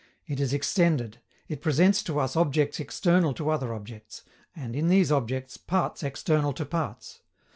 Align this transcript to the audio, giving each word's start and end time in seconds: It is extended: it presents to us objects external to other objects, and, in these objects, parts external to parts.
It 0.25 0.39
is 0.39 0.51
extended: 0.51 1.19
it 1.47 1.61
presents 1.61 2.01
to 2.05 2.19
us 2.19 2.35
objects 2.35 2.79
external 2.79 3.35
to 3.35 3.51
other 3.51 3.71
objects, 3.71 4.23
and, 4.55 4.75
in 4.75 4.87
these 4.87 5.11
objects, 5.11 5.57
parts 5.57 6.01
external 6.01 6.53
to 6.53 6.65
parts. 6.65 7.19